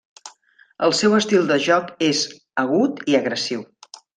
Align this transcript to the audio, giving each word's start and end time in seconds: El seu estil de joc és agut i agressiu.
El 0.87 0.95
seu 0.99 1.13
estil 1.17 1.45
de 1.53 1.59
joc 1.67 1.93
és 2.09 2.25
agut 2.65 3.07
i 3.13 3.21
agressiu. 3.23 3.63